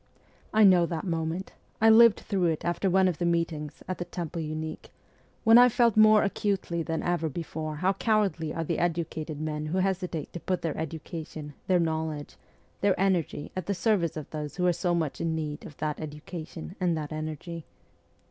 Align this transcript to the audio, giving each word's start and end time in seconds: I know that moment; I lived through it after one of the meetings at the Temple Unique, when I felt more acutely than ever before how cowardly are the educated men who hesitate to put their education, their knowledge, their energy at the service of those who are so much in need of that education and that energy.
I 0.51 0.63
know 0.63 0.87
that 0.87 1.03
moment; 1.03 1.53
I 1.79 1.91
lived 1.91 2.21
through 2.21 2.45
it 2.47 2.65
after 2.65 2.89
one 2.89 3.07
of 3.07 3.19
the 3.19 3.23
meetings 3.27 3.83
at 3.87 3.99
the 3.99 4.05
Temple 4.05 4.41
Unique, 4.41 4.89
when 5.43 5.59
I 5.59 5.69
felt 5.69 5.95
more 5.95 6.23
acutely 6.23 6.81
than 6.81 7.03
ever 7.03 7.29
before 7.29 7.75
how 7.75 7.93
cowardly 7.93 8.51
are 8.51 8.63
the 8.63 8.79
educated 8.79 9.39
men 9.39 9.67
who 9.67 9.77
hesitate 9.77 10.33
to 10.33 10.39
put 10.39 10.63
their 10.63 10.75
education, 10.75 11.53
their 11.67 11.79
knowledge, 11.79 12.35
their 12.79 12.99
energy 12.99 13.51
at 13.55 13.67
the 13.67 13.75
service 13.75 14.17
of 14.17 14.27
those 14.31 14.55
who 14.55 14.65
are 14.65 14.73
so 14.73 14.95
much 14.95 15.21
in 15.21 15.35
need 15.35 15.67
of 15.67 15.77
that 15.77 15.99
education 15.99 16.75
and 16.79 16.97
that 16.97 17.11
energy. 17.11 17.67